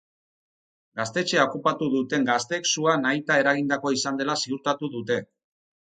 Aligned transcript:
Gaztetxea 1.01 1.43
okupatu 1.51 1.91
duten 1.97 2.27
gazteek 2.31 2.67
sua 2.73 2.97
nahita 3.05 3.39
eragindakoa 3.45 3.97
izan 4.01 4.23
dela 4.23 4.41
ziurtatu 4.45 4.95
dute. 5.01 5.25